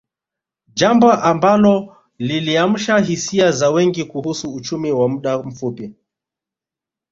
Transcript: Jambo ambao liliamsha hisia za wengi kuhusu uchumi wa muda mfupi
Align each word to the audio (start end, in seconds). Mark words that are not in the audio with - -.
Jambo 0.73 1.11
ambao 1.13 1.97
liliamsha 2.19 2.97
hisia 2.97 3.51
za 3.51 3.71
wengi 3.71 4.03
kuhusu 4.03 4.53
uchumi 4.53 4.91
wa 4.91 5.09
muda 5.09 5.37
mfupi 5.43 5.93